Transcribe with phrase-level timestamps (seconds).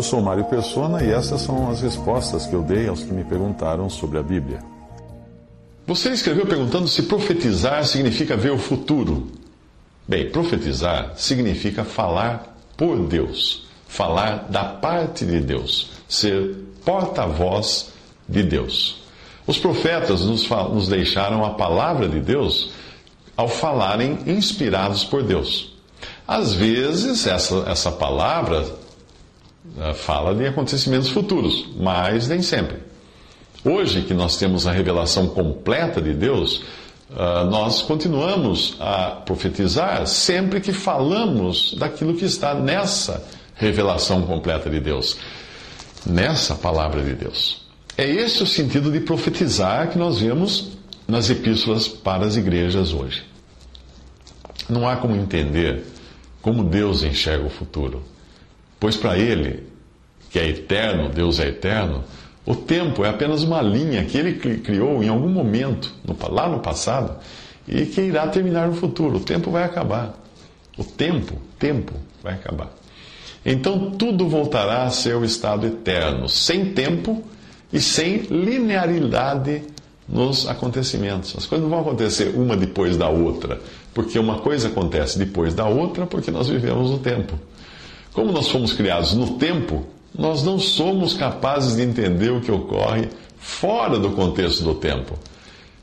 [0.00, 3.22] Eu sou Mário Persona e essas são as respostas que eu dei aos que me
[3.22, 4.60] perguntaram sobre a Bíblia.
[5.86, 9.30] Você escreveu perguntando se profetizar significa ver o futuro.
[10.08, 17.92] Bem, profetizar significa falar por Deus, falar da parte de Deus, ser porta-voz
[18.26, 19.02] de Deus.
[19.46, 22.70] Os profetas nos, nos deixaram a palavra de Deus
[23.36, 25.74] ao falarem inspirados por Deus.
[26.26, 28.64] Às vezes, essa, essa palavra
[29.94, 32.78] fala de acontecimentos futuros, mas nem sempre.
[33.64, 36.62] Hoje que nós temos a revelação completa de Deus,
[37.10, 43.22] uh, nós continuamos a profetizar sempre que falamos daquilo que está nessa
[43.54, 45.18] revelação completa de Deus,
[46.06, 47.66] nessa palavra de Deus.
[47.98, 53.24] É esse o sentido de profetizar que nós vemos nas epístolas para as igrejas hoje.
[54.70, 55.84] Não há como entender
[56.40, 58.02] como Deus enxerga o futuro,
[58.80, 59.62] pois para Ele,
[60.30, 62.02] que é eterno, Deus é eterno,
[62.44, 65.92] o tempo é apenas uma linha que ele criou em algum momento,
[66.30, 67.16] lá no passado,
[67.68, 69.18] e que irá terminar no futuro.
[69.18, 70.18] O tempo vai acabar.
[70.76, 71.92] O tempo, tempo
[72.22, 72.72] vai acabar.
[73.44, 77.22] Então tudo voltará a seu estado eterno, sem tempo
[77.72, 79.62] e sem linearidade
[80.08, 81.34] nos acontecimentos.
[81.36, 83.60] As coisas não vão acontecer uma depois da outra,
[83.94, 87.38] porque uma coisa acontece depois da outra, porque nós vivemos no tempo.
[88.12, 93.08] Como nós fomos criados no tempo, nós não somos capazes de entender o que ocorre
[93.38, 95.18] fora do contexto do tempo.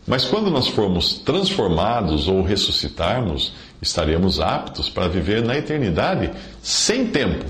[0.06, 6.32] Mas quando nós formos transformados ou ressuscitarmos, estaremos aptos para viver na eternidade
[6.62, 7.46] sem tempo,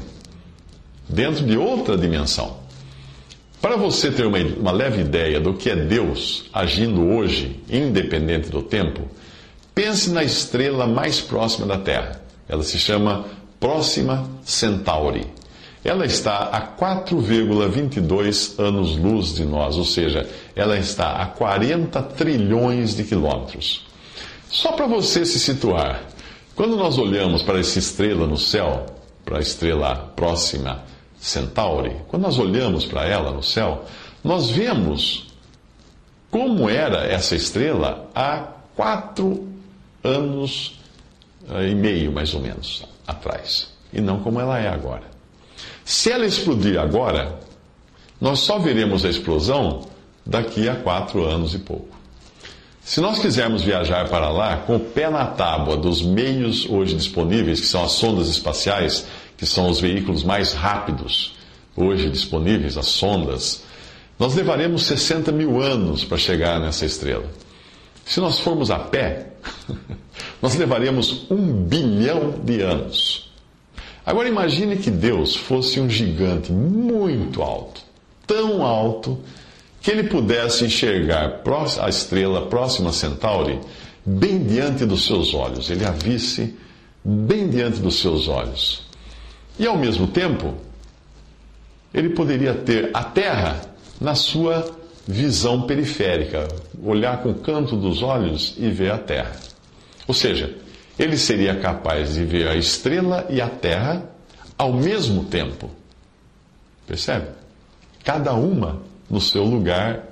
[1.07, 2.57] dentro de outra dimensão.
[3.61, 8.61] Para você ter uma, uma leve ideia do que é Deus agindo hoje, independente do
[8.61, 9.01] tempo,
[9.73, 12.21] pense na estrela mais próxima da Terra.
[12.47, 13.25] Ela se chama
[13.67, 15.27] Próxima Centauri
[15.83, 23.03] ela está a 4,22 anos-luz de nós, ou seja, ela está a 40 trilhões de
[23.03, 23.85] quilômetros.
[24.49, 26.01] Só para você se situar,
[26.55, 28.85] quando nós olhamos para essa estrela no céu,
[29.25, 30.83] para a estrela próxima
[31.19, 33.83] Centauri, quando nós olhamos para ela no céu,
[34.23, 35.27] nós vemos
[36.31, 39.45] como era essa estrela há quatro
[40.01, 40.79] anos
[41.49, 45.03] eh, e meio, mais ou menos, atrás, e não como ela é agora.
[45.85, 47.39] Se ela explodir agora,
[48.19, 49.87] nós só veremos a explosão
[50.25, 51.95] daqui a quatro anos e pouco.
[52.81, 57.59] Se nós quisermos viajar para lá com o pé na tábua dos meios hoje disponíveis,
[57.59, 59.07] que são as sondas espaciais,
[59.37, 61.35] que são os veículos mais rápidos
[61.75, 63.63] hoje disponíveis, as sondas,
[64.17, 67.29] nós levaremos 60 mil anos para chegar nessa estrela.
[68.05, 69.33] Se nós formos a pé,
[70.41, 73.31] nós levaremos um bilhão de anos.
[74.05, 77.81] Agora imagine que Deus fosse um gigante muito alto,
[78.25, 79.19] tão alto,
[79.81, 81.41] que ele pudesse enxergar
[81.81, 83.59] a estrela próxima a Centauri
[84.05, 86.55] bem diante dos seus olhos, ele a visse
[87.03, 88.83] bem diante dos seus olhos.
[89.59, 90.53] E ao mesmo tempo,
[91.93, 93.61] ele poderia ter a Terra
[93.99, 94.76] na sua
[95.07, 96.47] visão periférica,
[96.83, 99.35] olhar com o canto dos olhos e ver a Terra.
[100.07, 100.55] Ou seja,
[100.97, 104.09] ele seria capaz de ver a estrela e a terra
[104.57, 105.69] ao mesmo tempo.
[106.87, 107.27] Percebe?
[108.03, 110.03] Cada uma no seu lugar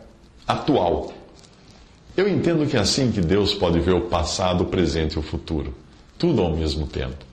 [0.48, 1.14] atual.
[2.16, 5.24] Eu entendo que é assim que Deus pode ver o passado, o presente e o
[5.24, 5.74] futuro.
[6.18, 7.26] Tudo ao mesmo tempo.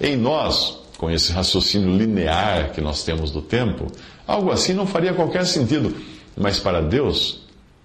[0.00, 3.90] Em nós, com esse raciocínio linear que nós temos do tempo,
[4.26, 5.94] algo assim não faria qualquer sentido.
[6.36, 7.40] Mas para Deus,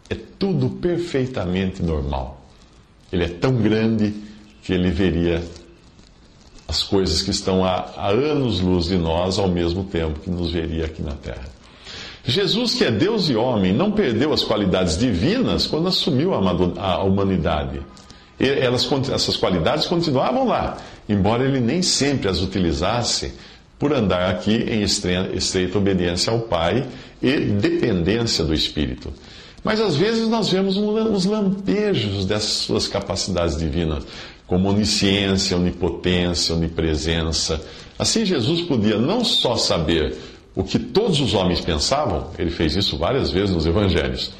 [0.09, 2.41] é tudo perfeitamente normal.
[3.11, 4.13] Ele é tão grande
[4.63, 5.43] que ele veria
[6.67, 11.01] as coisas que estão a, anos-luz de nós ao mesmo tempo que nos veria aqui
[11.01, 11.47] na Terra.
[12.23, 16.39] Jesus, que é Deus e homem, não perdeu as qualidades divinas quando assumiu a,
[16.81, 17.81] a humanidade.
[18.39, 23.33] Elas, essas qualidades continuavam lá, embora ele nem sempre as utilizasse
[23.79, 26.85] por andar aqui em estreita obediência ao Pai
[27.21, 29.11] e dependência do Espírito.
[29.63, 34.03] Mas às vezes nós vemos uns lampejos dessas suas capacidades divinas,
[34.45, 37.61] como onisciência, onipotência, onipresença.
[37.97, 40.15] Assim, Jesus podia não só saber
[40.55, 44.31] o que todos os homens pensavam, ele fez isso várias vezes nos evangelhos,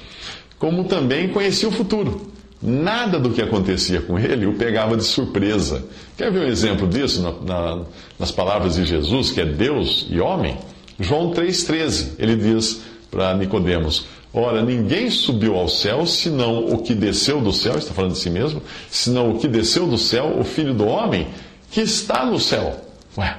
[0.57, 2.29] como também conhecia o futuro.
[2.61, 5.85] Nada do que acontecia com ele o pegava de surpresa.
[6.17, 7.85] Quer ver um exemplo disso na, na,
[8.19, 10.57] nas palavras de Jesus, que é Deus e homem?
[10.99, 17.39] João 3,13, ele diz para Nicodemos: Ora, ninguém subiu ao céu senão o que desceu
[17.39, 20.73] do céu, está falando de si mesmo, senão o que desceu do céu, o filho
[20.73, 21.27] do homem,
[21.71, 22.75] que está no céu.
[23.17, 23.37] Ué,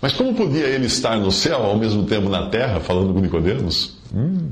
[0.00, 3.98] mas como podia ele estar no céu ao mesmo tempo na terra, falando com Nicodemos?
[4.14, 4.50] Hum.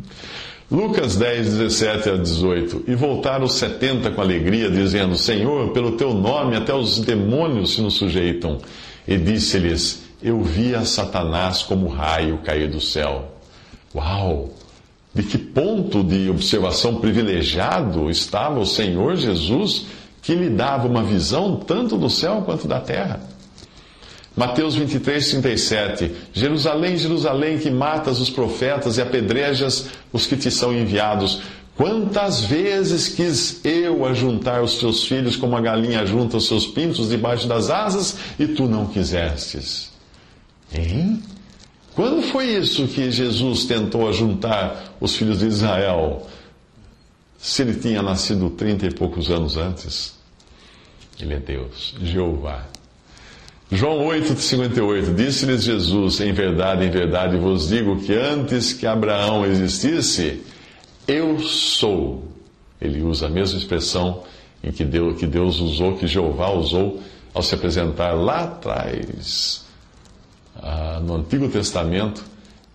[0.71, 2.85] Lucas 10, 17 a 18.
[2.89, 7.83] E voltaram os setenta com alegria, dizendo: Senhor, pelo teu nome até os demônios se
[7.83, 8.59] nos sujeitam.
[9.07, 13.33] E disse-lhes: Eu vi a Satanás como raio cair do céu.
[13.95, 14.51] Uau!
[15.15, 19.85] De que ponto de observação privilegiado estava o Senhor Jesus,
[20.23, 23.21] que lhe dava uma visão tanto do céu quanto da terra?
[24.37, 26.11] Mateus 23, 37.
[26.33, 31.43] Jerusalém, Jerusalém, que matas os profetas e apedrejas os que te são enviados.
[31.77, 37.09] Quantas vezes quis eu ajuntar os teus filhos como a galinha junta os seus pintos
[37.09, 39.91] debaixo das asas e tu não quisestes?
[40.73, 41.23] Hein?
[41.95, 46.27] Quando foi isso que Jesus tentou ajuntar os filhos de Israel?
[47.37, 50.15] Se ele tinha nascido trinta e poucos anos antes?
[51.21, 52.67] Ele é Deus, Jeová.
[53.75, 60.43] João 8,58 Disse-lhes Jesus: Em verdade, em verdade vos digo que antes que Abraão existisse,
[61.09, 62.29] eu sou.
[62.79, 64.25] Ele usa a mesma expressão
[64.63, 67.01] em que Deus, que Deus usou, que Jeová usou
[67.33, 69.65] ao se apresentar lá atrás,
[70.57, 72.23] ah, no Antigo Testamento,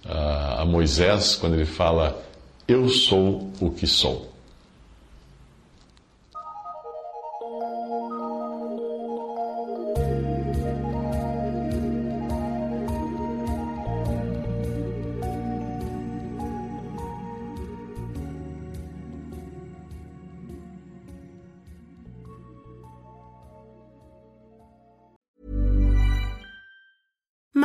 [0.04, 2.20] ah, a Moisés, quando ele fala:
[2.68, 4.34] Eu sou o que sou.